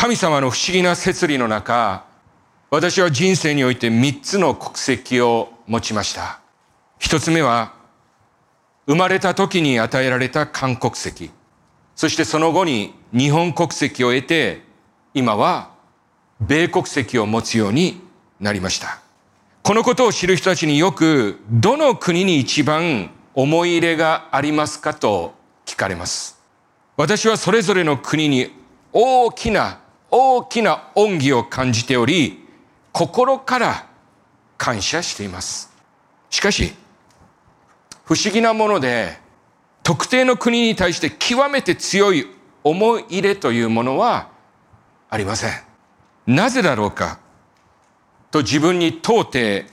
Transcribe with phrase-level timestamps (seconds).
[0.00, 2.04] 神様の不思議な摂理の中、
[2.70, 6.38] 私は人生において三つの国籍を持ちました。
[7.00, 7.74] 一つ目は、
[8.86, 11.32] 生まれた時に与えられた韓国籍。
[11.96, 14.62] そしてその後に日本国籍を得て、
[15.14, 15.72] 今は
[16.40, 18.00] 米国籍を持つように
[18.38, 19.00] なりました。
[19.64, 25.34] このことを知る人たちによく、どの国に一番思い入れがありますかと
[25.66, 26.38] 聞かれます。
[26.96, 28.52] 私はそれぞれの国に
[28.92, 29.80] 大きな
[30.10, 32.46] 大きな恩義を感じており、
[32.92, 33.86] 心から
[34.56, 35.70] 感謝しています。
[36.30, 36.74] しかし、
[38.04, 39.18] 不思議なもので、
[39.82, 42.26] 特定の国に対して極めて強い
[42.64, 44.28] 思い入れというものは
[45.10, 45.52] ありません。
[46.26, 47.18] なぜだろうか
[48.30, 49.66] と自分に問うて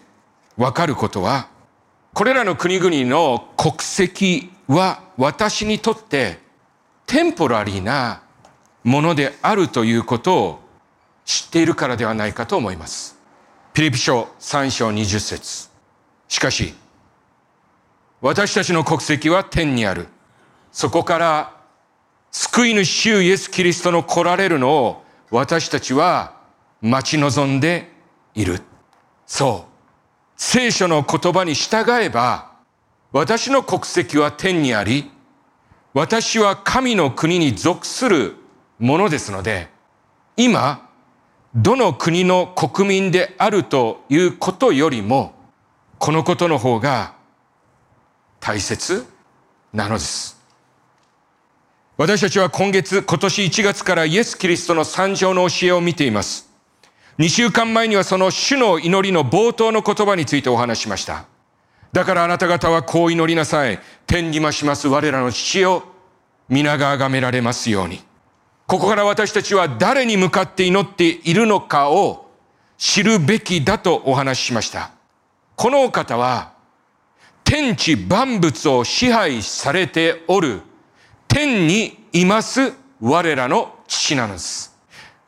[0.57, 1.49] わかることは、
[2.13, 6.39] これらの国々の国籍は私にとって
[7.05, 8.21] テンポラリーな
[8.85, 10.59] ものであるということを
[11.25, 13.17] 知っているからではないかと思います。
[13.73, 15.69] ピリピ書3章20節
[16.27, 16.75] しかし、
[18.21, 20.07] 私たちの国籍は天にある。
[20.71, 21.57] そこから
[22.31, 26.35] 救い主主イエス・キリストの来られるのを私たちは
[26.79, 27.89] 待ち望んで
[28.35, 28.61] いる。
[29.25, 29.71] そう。
[30.37, 32.51] 聖書の言葉に従えば、
[33.11, 35.09] 私の国籍は天にあり、
[35.95, 38.35] 私は神の国に属する
[38.79, 39.69] ものですので、
[40.37, 40.89] 今、
[41.55, 45.33] どの国の国民であるということよりも、
[45.99, 47.13] このことの方が
[48.39, 49.05] 大切
[49.73, 50.35] なのです。
[51.97, 56.49] 私たちは今月、今年1月からイエス・キリストの参上の教えを見ています。
[57.17, 61.25] 2週間前にはその主の祈りの冒頭の言葉についてお話しました。
[61.93, 63.79] だからあなた方はこう祈りなさい。
[64.05, 65.83] 天に増します我らの父よ。
[66.49, 68.03] 皆が崇められますように。
[68.67, 72.31] ここから私たちは誰に向かって祈っているのかを
[72.77, 74.91] 知るべきだとお話ししました。
[75.55, 76.53] このお方は
[77.43, 80.61] 天地万物を支配されておる
[81.27, 84.75] 天にいます我らの父なのです。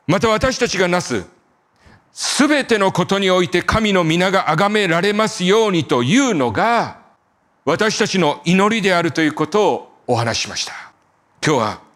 [0.07, 1.25] また私たちがなす
[2.11, 7.01] すべてのことにおいて神の皆が崇められますようにというのが
[7.65, 10.73] 私たちの祈りであるということをお話ししました。
[11.45, 11.86] 今日は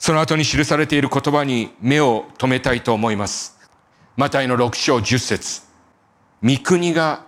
[0.00, 3.60] その後に記されている言葉に目を留めたいと思います。
[4.16, 5.62] マタイの6章10節
[6.42, 7.26] 御国が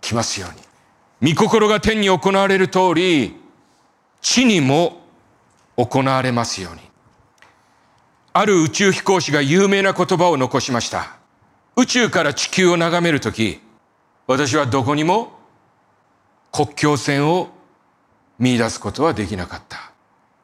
[0.00, 1.32] 来ますように。
[1.32, 3.36] 御心が天に行われる通り、
[4.20, 5.00] 地にも
[5.76, 6.80] 行われますように。
[8.32, 11.18] ある宇宙飛行士が有名な言葉を残しました。
[11.76, 13.60] 宇宙から地球を眺めるとき、
[14.26, 15.38] 私はどこにも
[16.50, 17.48] 国境線を
[18.40, 19.79] 見出すことはできなかった。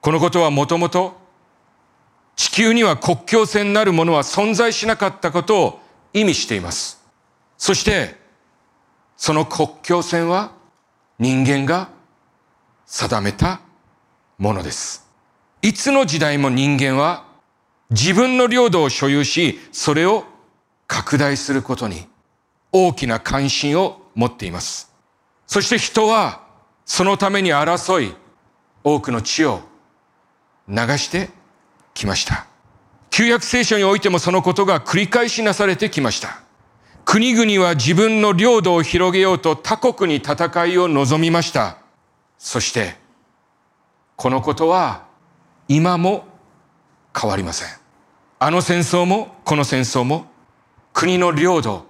[0.06, 1.16] このことはもともと
[2.36, 5.80] 地球には国境線なるものは存在しなかったことを
[6.12, 7.02] 意味しています。
[7.58, 8.14] そして、
[9.16, 10.52] その国境線は
[11.18, 11.88] 人間が
[12.86, 13.60] 定めた
[14.38, 15.10] ものです。
[15.60, 17.24] いつの時代も人間は
[17.90, 20.22] 自分の領土を所有し、それを
[20.86, 22.06] 拡大することに
[22.70, 24.94] 大きな関心を持っています。
[25.48, 26.42] そして人は
[26.84, 28.14] そのために争い、
[28.84, 29.62] 多くの地を
[30.68, 31.30] 流して
[31.94, 32.46] きました。
[33.10, 36.40] 旧約聖書においてもそのことが繰り返しなされてきました。
[37.04, 41.78] 国々は自分の領土を広げようと他国に戦いを望みました。
[42.36, 42.96] そして、
[44.16, 45.06] このことは
[45.68, 46.26] 今も
[47.18, 47.68] 変わりません。
[48.38, 50.26] あの戦争もこの戦争も
[50.92, 51.86] 国の領土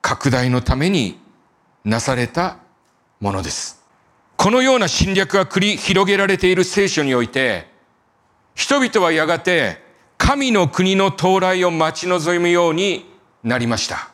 [0.00, 1.20] 拡大のために
[1.84, 2.56] なされた
[3.20, 3.79] ものです。
[4.42, 7.66] このような侵略が繰り広げられている聖書において、
[8.54, 9.82] 人々はやがて
[10.16, 13.04] 神の国の到来を待ち望むように
[13.42, 14.08] なりました。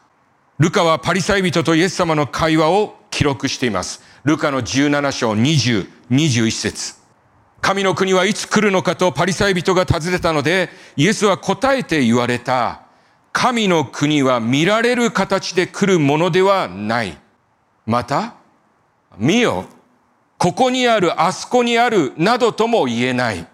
[0.58, 4.02] ルカはパリサイ人とイエス様の会話を記録しています。
[4.24, 6.94] ルカの17章20、21節
[7.60, 12.80] 神の国はいつ来るのかとパリサイ人が尋ねたので、イエスは答えて言われた。
[13.30, 17.16] 神の国は見られる形で来るものではない。
[17.86, 18.34] また、
[19.18, 19.66] 見よ、
[20.38, 23.46] ここにある、あそこにある、などとも言えない。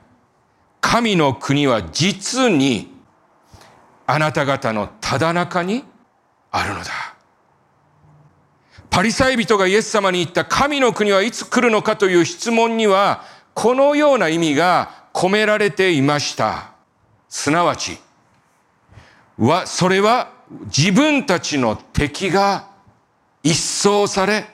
[0.80, 2.92] 神の国は実に
[4.06, 5.84] あなた方のただ中に
[6.50, 6.90] あるのだ。
[8.90, 13.24] パリサイ人がイエス様に言った神の国はいつ来るのかという質問には、
[13.54, 16.72] このような意味が込められていました。
[17.28, 17.98] すなわち、
[19.38, 20.30] は、それは
[20.66, 22.68] 自分たちの敵が
[23.42, 24.46] 一掃され、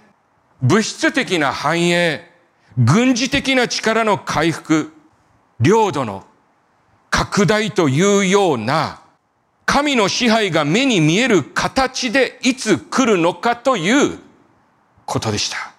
[0.62, 2.28] 物質的な繁栄、
[2.76, 4.92] 軍事的な力の回復、
[5.60, 6.24] 領土の
[7.10, 9.00] 拡大というような
[9.66, 14.18] 神の支配が目に見える形でいつ来るのかという
[15.04, 15.74] ことでした。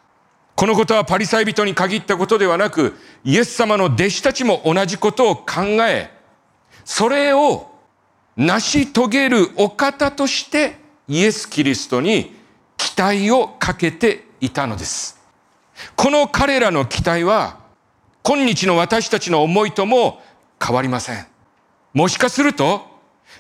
[0.56, 6.12] このことはパリサイ人に限ったことではなく、イエス様の弟子たちも同じことを考え、
[6.86, 7.72] それを
[8.38, 10.78] 成し遂げるお方として
[11.08, 12.36] イエス・キリストに
[12.78, 15.20] 期待をかけていたのです。
[15.96, 17.60] この彼らの期待は
[18.24, 20.22] 今日の私たちの思いとも
[20.64, 21.26] 変わりません。
[21.94, 22.86] もしかすると、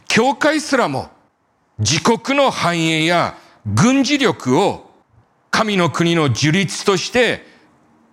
[0.07, 1.09] 教会すらも
[1.79, 4.89] 自国の繁栄や軍事力を
[5.51, 7.45] 神の国の樹立として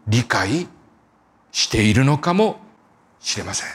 [0.06, 0.68] 理解
[1.52, 2.58] しているのかも
[3.20, 3.68] しれません。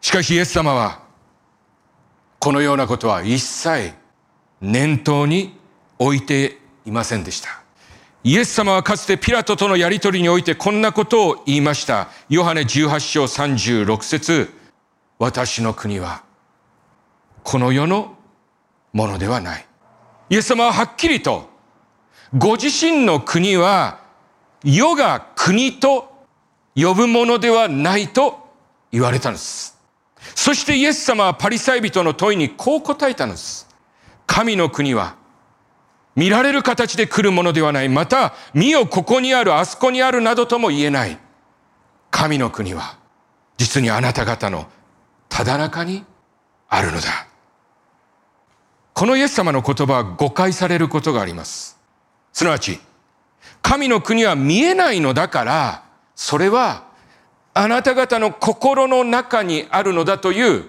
[0.00, 1.00] しかしイエス様は、
[2.38, 3.92] このようなことは一切
[4.60, 5.58] 念頭に
[5.98, 7.62] 置いていませんでした。
[8.24, 12.08] イエス様はかつてピラトとのやりとりにおいてこんなことを言いました。
[12.28, 14.52] ヨハネ18章36節
[15.18, 16.24] 私の国は
[17.44, 18.16] この世の
[18.92, 19.66] ものではない。
[20.30, 21.48] イエス様ははっきりと
[22.36, 24.00] ご自身の国は
[24.64, 26.12] 世が国と
[26.74, 28.38] 呼ぶものではないと
[28.90, 29.78] 言われたのです。
[30.34, 33.68] そしてイエス様はパリサイ人の問いにこう答えたのです。
[34.26, 35.16] 神の国は
[36.18, 37.88] 見られる形で来るものではない。
[37.88, 41.16] また、見よここにある、あそこにあるなどとも言えない。
[42.10, 42.98] 神の国は
[43.56, 44.66] 実にあなた方の
[45.28, 46.04] ただ中に
[46.68, 47.28] あるのだ。
[48.94, 51.78] このイエス様の言葉は誤解されることがあります。
[52.32, 52.80] すなわち、
[53.62, 55.84] 神の国は見えないのだから、
[56.16, 56.88] それは
[57.54, 60.64] あなた方の心の中にあるのだという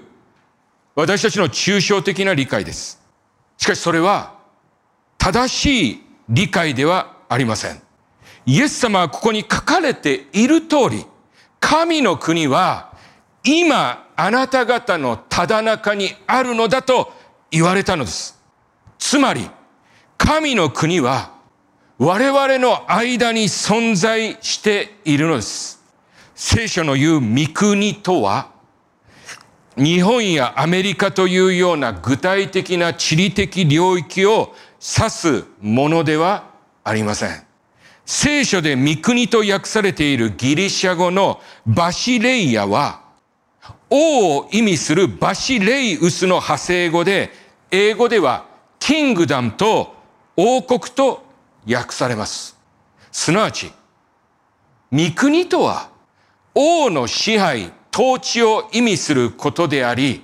[0.94, 3.02] 私たちの抽象的な理解です。
[3.58, 4.38] しかしそれは
[5.20, 7.80] 正しい理解ではありません。
[8.48, 11.06] イエス様はここに書かれている通り、
[11.60, 12.94] 神の国は
[13.44, 17.14] 今あなた方のただ中にあるのだと
[17.52, 18.40] 言われたのです。
[18.98, 19.48] つまり、
[20.18, 21.32] 神の国は
[21.98, 25.84] 我々の間に存在しているのです。
[26.34, 28.52] 聖書の言う御国とは、
[29.78, 36.50] 日本やアメリカというような具体的な地理的領域を指すものでは
[36.84, 37.44] ありません。
[38.06, 43.02] 聖書で御国と訳されているギリシャ語のバシレイヤは、
[43.90, 47.32] 王を意味するバシレイウスの派生語で、
[47.70, 48.46] 英語では
[48.80, 49.94] キングダムと
[50.36, 51.24] 王国と
[51.72, 52.58] 訳されます。
[53.12, 53.72] すなわち、
[54.92, 55.90] 御国とは
[56.56, 60.24] 王の支配、統治を意味することであり、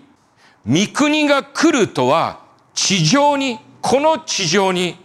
[0.68, 2.40] 御国が来るとは
[2.74, 4.98] 地上に、この地上に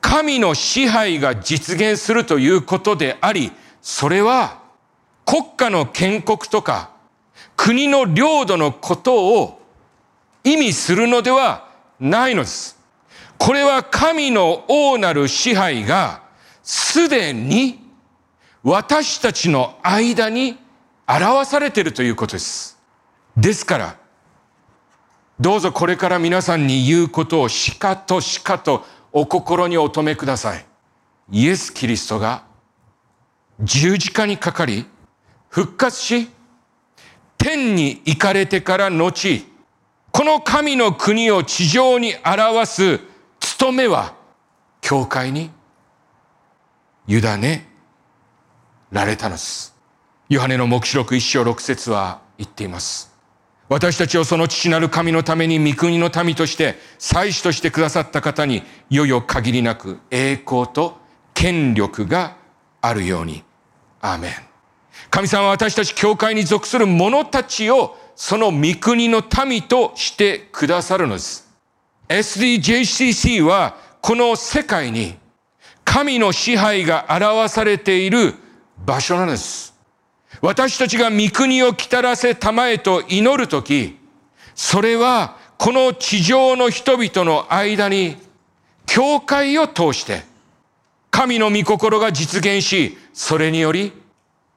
[0.00, 4.62] 神の支配が実現するということであり、それは
[5.24, 6.92] 国家の建国とか
[7.56, 9.60] 国の領土のことを
[10.44, 12.78] 意味するのではないのです。
[13.38, 16.22] これは神の王なる支配が
[16.62, 17.80] すでに
[18.62, 20.58] 私たちの間に
[21.08, 22.78] 表されているということです。
[23.36, 23.96] ですから、
[25.42, 30.64] どうぞこれから皆さんに言うことをしかとしかとお心にお留めください。
[31.32, 32.44] イエス・キリストが
[33.58, 34.86] 十字架にかかり、
[35.48, 36.28] 復活し、
[37.38, 39.44] 天に行かれてから後、
[40.12, 43.00] この神の国を地上に表す
[43.40, 44.14] 務めは
[44.80, 45.50] 教会に
[47.08, 47.66] 委ね
[48.92, 49.74] られたのです。
[50.28, 53.11] ヨハネの目視録一章六節は言っています。
[53.72, 60.98] 私たちをその父なる神のために御国の民として祭司としてくださった方にいよいよ限りなく栄光と
[61.32, 62.36] 権力が
[62.82, 63.42] あるように。
[64.02, 64.32] アーメン。
[65.08, 71.50] 神様は私たち教会に属する者たちをその御国の民としてくださるのです。
[72.10, 75.16] SDJCC はこの世界に
[75.82, 78.34] 神の支配が表されている
[78.84, 79.71] 場所なんです。
[80.42, 83.96] 私たちが御国を来たらせたまえと祈るとき、
[84.56, 88.16] それはこの地上の人々の間に
[88.84, 90.24] 教会を通して
[91.12, 93.92] 神の御心が実現し、それにより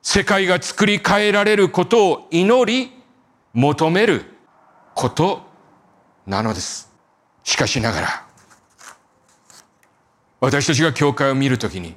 [0.01, 2.91] 世界が作り変えられることを祈り
[3.53, 4.25] 求める
[4.95, 5.43] こと
[6.25, 6.91] なのです。
[7.43, 8.25] しかしながら、
[10.39, 11.95] 私たちが教会を見るときに、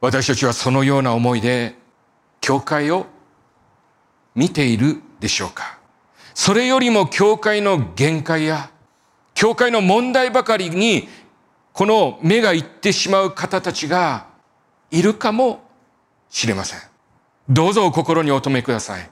[0.00, 1.74] 私たちはそのような思いで、
[2.40, 3.06] 教会を
[4.36, 5.78] 見ているでしょうか？
[6.34, 8.70] それよりも教会の限界や、
[9.34, 11.08] 教会の問題ばかりに、
[11.72, 14.26] この目がいってしまう方たちが
[14.90, 15.62] いるかも
[16.30, 16.80] しれません。
[17.48, 19.10] どうぞお心にお留めください。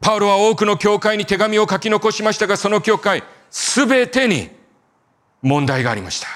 [0.00, 4.50] パウロは多くの教会に手紙を書き残しましたが、その教会、すべてに
[5.42, 6.28] 問題がありました。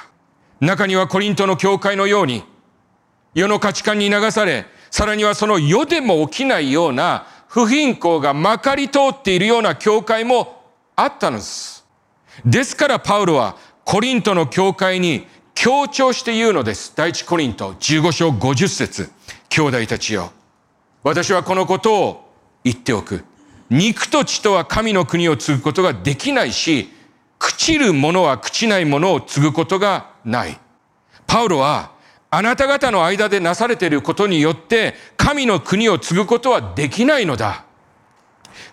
[0.60, 2.44] 中にはコリントの教会のように、
[3.34, 10.62] 世の価値観に流され、さらにはその世でも起きないような不貧困がまかり通っているような教会も
[10.94, 11.86] あったのです。
[12.44, 16.92] ですからパウロはコリントの教会に強調して言うのです。
[16.94, 19.10] 第一コリント15章50節
[19.48, 20.30] 兄弟たちよ。
[21.02, 22.32] 私はこのことを
[22.64, 23.24] 言っておく。
[23.70, 26.90] 肉と血とは神の国を継ぐことができないし、
[27.38, 30.58] 朽ちるものは朽ちないものを継ぐことがない。
[31.26, 31.92] パウロは、
[32.30, 37.64] あなた方の間でなされていることによって、神の国を継ぐことはできないのだ。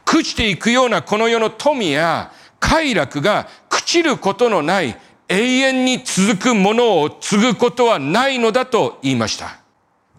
[0.05, 4.97] 朽ちていくようなこの世の富や快楽が朽ちることのない
[5.27, 9.59] 永遠に続くものを継ぐことはないのだと言いました。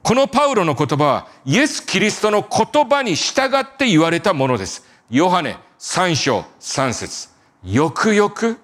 [0.02, 4.84] このパウロの言葉はイエス・キリストの言葉に従って言われたものです。
[5.10, 7.28] ヨハネ3章3節
[7.64, 8.58] よくよく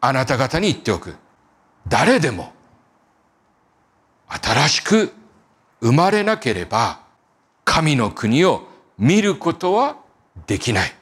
[0.00, 1.16] あなた方に言っておく。
[1.88, 2.52] 誰でも
[4.28, 5.12] 新しく
[5.80, 7.00] 生まれなければ
[7.64, 8.68] 神の国を
[8.98, 9.96] 見ることは
[10.46, 10.92] できない。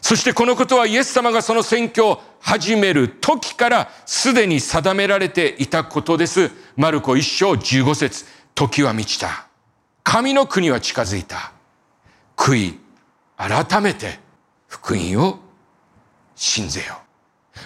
[0.00, 6.50] そしてこのことはイエス様がその宣教を始める時からすでに定められていたことです。
[6.76, 8.24] マルコ一章15節
[8.54, 9.46] 時は満ちた。
[10.02, 11.52] 神の国は近づいた。
[12.36, 12.80] 悔い、
[13.36, 14.18] 改めて
[14.66, 15.38] 福音を
[16.34, 16.99] 信ぜよ。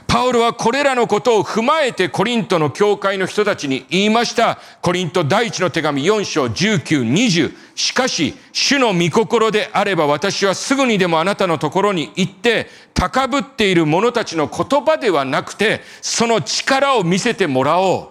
[0.07, 4.59] パウロはこれらのことを踏まえてコリントの教会の人たちに言いました。
[4.81, 7.55] コリント第一の手紙4章19、20。
[7.75, 18.09] しかし、主の御心であれば私はすぐにでもあなたのところに行って、高ぶっている者たちの言葉ではなくて、その力を見せてもらおう。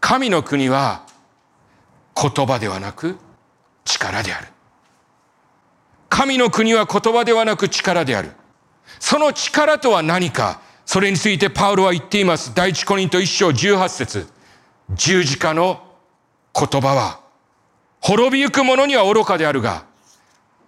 [0.00, 1.06] 神の国は
[2.14, 3.16] 言葉ではなく
[3.84, 4.48] 力である。
[6.08, 8.30] 神の国は言葉ではなく力である。
[9.00, 12.54] その力とは何かそれについてパウロは言っています。
[12.54, 14.28] 第一コリント一章18節
[14.90, 15.80] 十字架の
[16.54, 17.20] 言葉は、
[18.00, 19.86] 滅びゆく者には愚かであるが、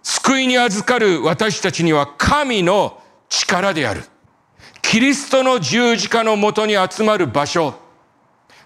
[0.03, 4.03] 救いに預かる私たちには神の力である。
[4.81, 7.73] キリストの十字架のもとに集まる場所。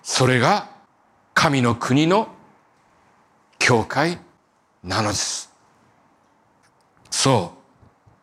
[0.03, 0.69] それが
[1.33, 2.27] 神の国の
[3.57, 4.19] 教会
[4.83, 5.51] なのです。
[7.09, 7.61] そう。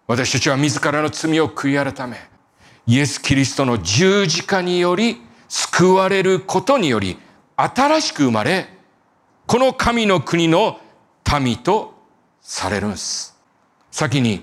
[0.07, 2.17] 私たちは自らの罪を悔い改め、
[2.89, 7.19] イエス・キリストの十字架により救われることにより
[7.55, 8.67] 新しく生まれ、
[9.47, 10.81] この神の国の
[11.39, 11.93] 民と
[12.41, 13.37] されるんです。
[13.91, 14.43] 先に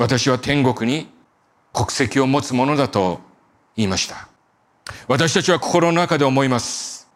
[0.00, 1.08] 私は天国に
[1.72, 3.20] 国籍を持つものだと
[3.76, 4.26] 言いました。
[5.06, 7.08] 私たちは心の中で思います。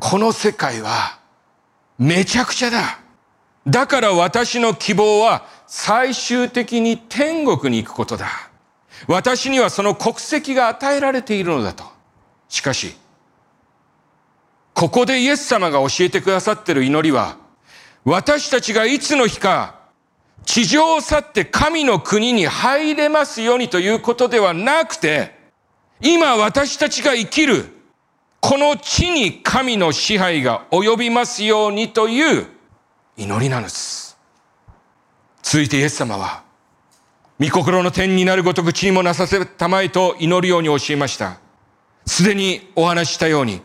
[0.00, 1.18] この世界は
[1.98, 2.98] めちゃくちゃだ。
[3.66, 8.51] だから私の希望は最終的に天国に行くことだ。
[9.06, 11.84] 私にはその国籍が与えられているのだと。
[12.48, 12.94] しかし、
[14.74, 17.36] ここでイエス様が教えてくださっている祈りは、
[18.04, 19.82] 私たちがいつの日か
[20.44, 25.38] 地上を去って神の国に入れますようにということではなくて、
[26.00, 27.66] 今私たちが生きる
[28.40, 32.46] この地に神の支配が及びますようにという
[33.16, 34.18] 祈りなのです。
[35.42, 36.42] 続いてイエス様は、
[37.42, 41.40] 御心の点になるごとく地にもなさせたまえと祈るように教えました。
[42.06, 43.60] すでにお話したように、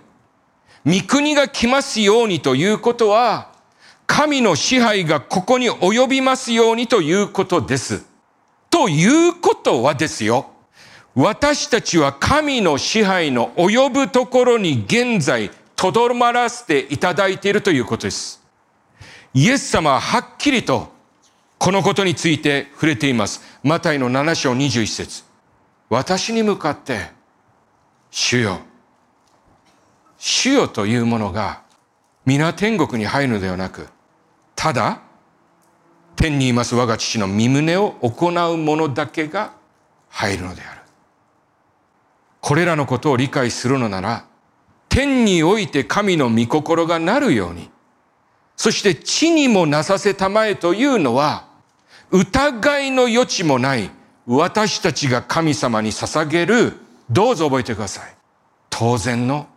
[0.83, 3.51] 御国が来ますようにということは、
[4.07, 8.03] 神の支配がここに及びますようにということです。
[8.71, 10.47] ということはですよ。
[11.13, 18.41] 私たちは神の支配の及ぶところに現在、とどまらせていただいているということです。
[19.35, 20.97] イエス様ははっきりと
[21.59, 23.41] このことについて触れています。
[23.67, 25.23] マタイの7章21節
[25.89, 27.09] 私に向かって、
[28.09, 28.59] 主よ、
[30.17, 31.63] 主よというものが
[32.25, 33.89] 皆天国に入るのではなく、
[34.55, 35.01] ただ、
[36.15, 39.51] 天にいます我が父の身旨を行う者だけが
[40.07, 40.81] 入るのである。
[42.39, 44.27] これらのことを理解するのなら、
[44.87, 47.69] 天において神の御心がなるように、
[48.55, 51.46] そして地にもなさせたまえというのは、
[52.11, 53.89] 疑いの余地もない
[54.25, 56.73] 私たちが神様に捧げる、
[57.09, 58.15] どうぞ覚えてください。
[58.69, 59.47] 当然の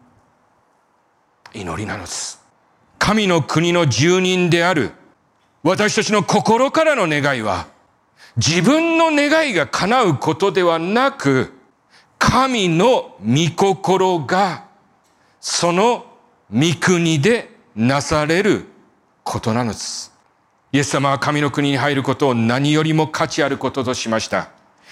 [1.53, 2.41] 祈りなのです。
[2.99, 4.93] 神の国の住人である
[5.63, 7.67] 私たちの心からの願いは、
[8.37, 11.53] 自分の願いが叶うことではなく、
[12.19, 14.65] 神の御心が、
[15.41, 16.07] その
[16.53, 18.67] 御国でなされる
[19.23, 20.10] ことなのです。
[20.73, 24.51] イエス様は神の国に入ることを何よりも価値あることとしました。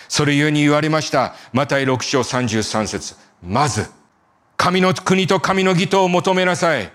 [0.09, 1.35] それゆえに言われました。
[1.53, 3.91] マタイ6章33節まず、
[4.57, 6.91] 神の国と神の義とを求めなさい。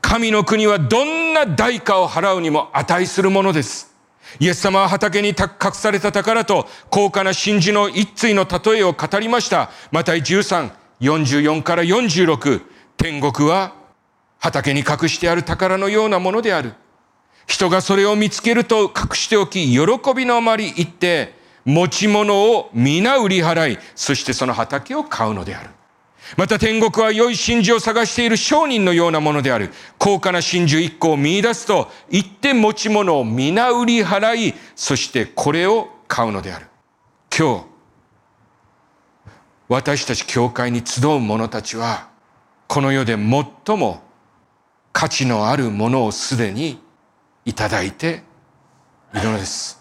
[0.00, 3.92] 神の国はどんな代価を払うにも値するものです。
[4.40, 9.70] イエス様は畑に隠された宝と高価な真珠の一対の例えを語りました。
[9.90, 12.62] マタイ13、44から46。
[12.96, 13.74] 天国は
[14.38, 16.74] 畑に隠してある宝のようなものである。
[17.46, 19.78] 人がそれを見つけると隠しておき、喜
[20.14, 21.34] びのあまり言って、
[21.64, 25.70] 持ち物を皆売り払い、そしてその畑を買うのである。
[26.36, 29.70] また天国は良い真珠を探している商人のようなものである。
[29.98, 36.66] 高価な真珠一個を見出すと、言って持ち物を皆売り払い、そしてこれを買うのである。
[37.36, 37.64] 今日、
[39.68, 42.08] 私たち教会に集う者たちは、
[42.66, 44.02] この世で最も
[44.92, 46.80] 価値のあるものをすでに
[47.44, 48.22] いただいて
[49.14, 49.80] いるのです。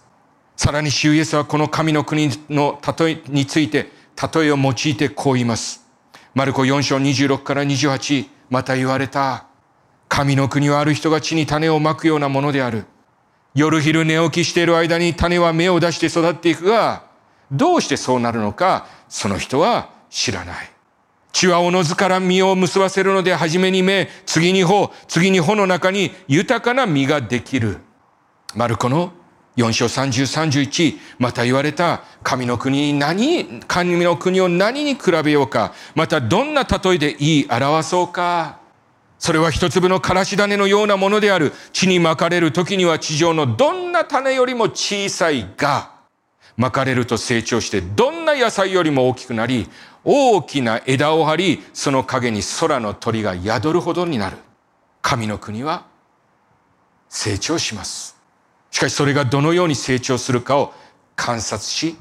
[0.56, 3.90] さらに主イエスはこの神の国の例えについて、
[4.34, 5.86] 例えを用いてこう言います。
[6.34, 9.46] マルコ4章26から28、また言われた。
[10.08, 12.86] 神の国はある人が地に種をまくようなものである。
[13.54, 17.06] 夜昼寝起きしている間に種は芽を出して育っていくが、
[17.52, 20.72] どうしてそうなるのか、その人は知らない。
[21.32, 27.78] 血はおのずから実を結ばせるので、初めに芽、次に穂、次に穂の中に豊かな実ができる。
[28.56, 29.14] マルコの
[29.58, 38.60] 4章30、31、また言われた、神の国に何、神の国を何に比べようか、またどんな例えで言い表そうか。
[39.20, 41.54] それは一粒のからし種のようなものである。
[41.74, 45.92] 地にまかれる時には地上のどんな種よりも小さいが、
[46.58, 49.70] まかれると成長してどんな野菜よりも大きくなり、
[50.04, 54.38] 大きな枝を張り、その陰に空の鳥が宿るほどになる。
[55.02, 55.86] 神の国は
[57.10, 58.18] 成長します。
[58.72, 60.74] しかしそれがどのように成長するかを
[61.16, 61.98] 観察し、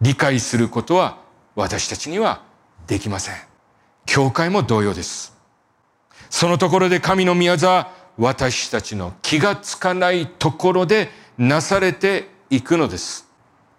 [0.00, 1.18] 理解することは
[1.54, 2.42] 私たちには
[2.86, 3.34] できません。
[4.06, 5.36] 教会も同様です。
[6.30, 13.28] そのところで神の宮座私たちの気がつかないところでなされていくのです。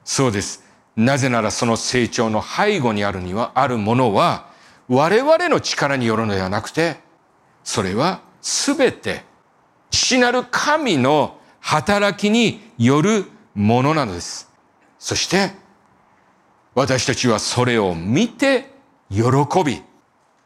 [0.05, 0.63] そうです。
[0.99, 4.49] なぜならその成長の背後にあるには、あるものは
[4.89, 6.97] 我々の力によるのではなくて、
[7.63, 9.23] それはすべて
[9.91, 13.23] 父なる神の働きによる
[13.55, 14.51] ものなのです。
[14.99, 15.51] そして、
[16.75, 18.69] 私たちはそれを見て
[19.09, 19.23] 喜
[19.65, 19.81] び、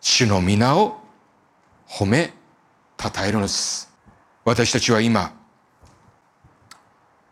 [0.01, 0.97] 主の皆を
[1.89, 2.31] 褒め、
[2.99, 3.91] 称えるのです。
[4.45, 5.33] 私たちは今、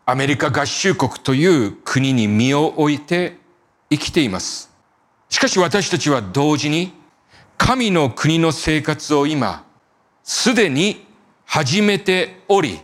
[0.04, 3.38] アメリカ合衆国という国に身を置いて
[3.88, 4.70] 生きています。
[5.28, 6.92] しかし私たちは同時に
[7.56, 9.64] 神の国の生活を今
[10.24, 11.06] すでに
[11.44, 12.80] 始めており、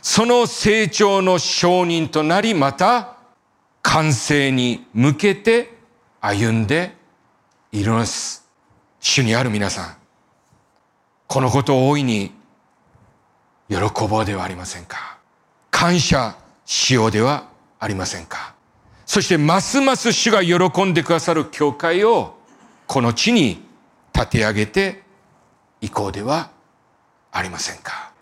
[0.00, 3.16] その成長の証人となり、また
[3.82, 5.76] 完成に向けて
[6.20, 6.94] 歩んで
[7.72, 8.48] いるのです。
[9.00, 9.96] 主にある皆さん、
[11.26, 12.32] このことを大いに
[13.68, 13.76] 喜
[14.08, 15.18] ぼうではありませんか。
[15.70, 17.48] 感謝しようでは
[17.78, 18.54] ありませんか？
[19.06, 22.36] そしてますます主が喜んでくださる教会を
[22.86, 23.62] この地に
[24.12, 25.02] 立て上げて
[25.80, 26.50] いこうでは
[27.32, 28.12] ありませんか？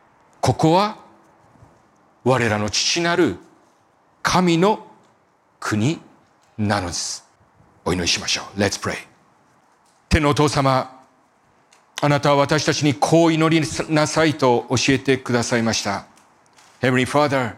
[0.41, 0.99] ここは
[2.23, 3.39] 我らの父なる
[4.23, 4.87] 神の
[5.59, 6.01] 国
[6.59, 7.25] なのです。
[7.85, 8.61] お祈りしましょう。
[8.61, 8.97] Let's pray.
[10.09, 11.03] 天のお父様、
[12.01, 16.07] あなたは私たちにこう祈りなさいと教えてくださいました。
[16.81, 17.57] Heavenly Father,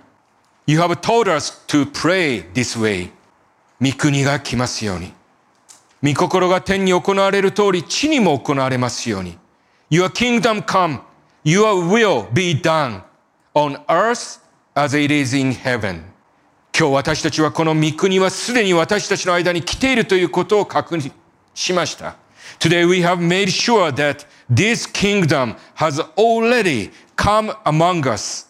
[0.66, 3.10] you have taught us to pray this way.
[3.80, 5.12] 御国が来ますように。
[6.02, 9.38] 御心が天に行われる通り地にも行われますように。
[9.90, 11.00] Your kingdom come,
[11.44, 13.02] your will be done
[13.54, 14.40] on earth
[14.74, 16.02] as it is in heaven.
[16.78, 21.12] 今日私たちはこの御国はすでに私たちの間に来ているということを確認
[21.54, 22.16] しました。
[22.58, 28.46] Today we have made sure that this kingdom has already come among us.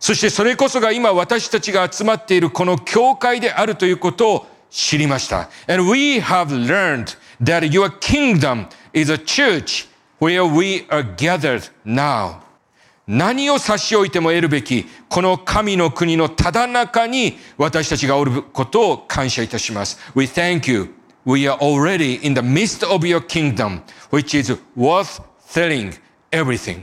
[0.00, 5.48] そしてそれこそが今私たちが集まっているこの教会であるということを知りました。
[5.66, 9.88] And we have learned that your kingdom is a church
[10.20, 12.40] where we are gathered now.
[13.06, 19.98] 何を差し置いても得るべき、この神の国のただ中に私たちがおることを感謝いたします。
[20.14, 20.94] We thank you.
[21.24, 23.80] We are already in the midst of your kingdom,
[24.10, 25.94] which is worth telling
[26.30, 26.82] everything.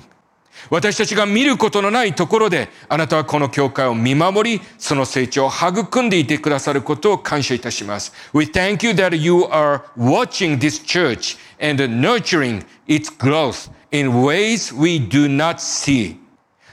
[0.70, 8.14] 私たちが見ることのないところで、あなたはこの教会を見守り、その成長を育んでいてくださることを感謝いたします。
[8.34, 15.00] We thank you that you are watching this church and nurturing its growth in ways we
[15.00, 16.18] do not see.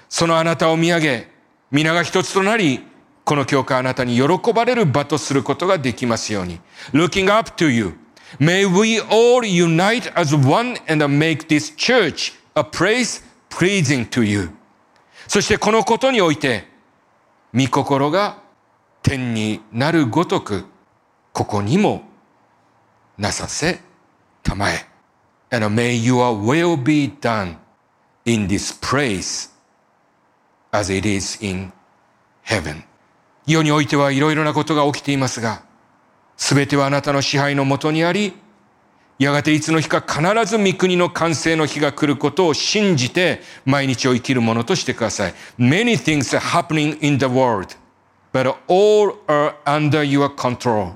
[0.09, 1.29] そのあなたを見上げ、
[1.71, 2.85] 皆が一つとなり、
[3.25, 6.61] この教会あなたに喜ばれる場とすることができますように。
[6.92, 7.95] Looking up to you,
[8.38, 14.51] may we all unite as one and make this church a place pleasing to you.
[15.29, 16.67] そしてこのことにおいて、
[17.55, 18.43] 御心が
[19.03, 20.65] 天になるごとく、
[21.33, 22.03] ここにも
[23.19, 23.81] なさせ
[24.43, 24.87] たまえ。
[25.51, 27.57] And may your will be done
[28.25, 29.51] in this place
[30.71, 31.73] as it is in
[32.45, 32.83] heaven.
[33.47, 35.62] 世においてはいろいろなことが起きていますが、
[36.37, 38.35] すべてはあなたの支配のもとにあり、
[39.18, 45.35] やがていつの日か必ず御国の完成の日が来ることを信じて毎日を生きるものとしてください。
[45.59, 47.77] Many things are happening in the world,
[48.33, 50.94] but all are under your control.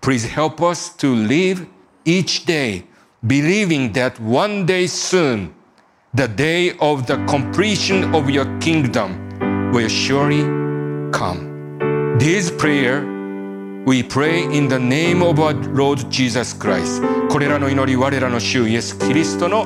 [0.00, 1.66] Please help us to live
[2.04, 2.84] each day
[3.26, 5.52] believing that one day soon
[6.14, 10.42] the day of the completion of your kingdom will surely
[11.12, 12.16] come.
[12.18, 13.17] This prayer
[13.88, 17.02] we pray in the name of our Lord Jesus Christ.
[17.30, 19.64] これらの祈り、我らの主イエス・キリストの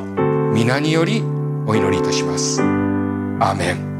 [0.55, 1.23] 皆により
[1.67, 2.63] お祈りいたします。
[2.63, 3.93] アーメン。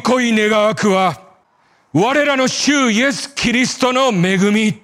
[0.00, 1.20] 仰ぎ恋願わくは、
[1.92, 4.80] 我らの主イエス・キリストの恵み、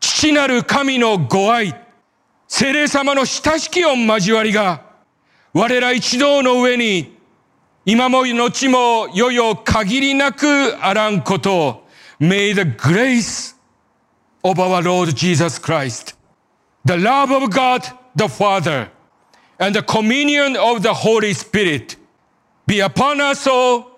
[0.00, 1.74] 父なる神のご愛、
[2.46, 4.82] 聖霊様の親しき御交わりが、
[5.52, 7.18] 我ら一同の上に、
[7.84, 11.88] 今も後もよよ限りなくあらんことを、
[12.20, 13.54] May the grace
[14.42, 16.16] of our Lord Jesus Christ,
[16.84, 17.82] the love of God
[18.16, 18.90] the Father,
[19.58, 21.96] and the communion of the Holy Spirit
[22.66, 23.97] be upon us all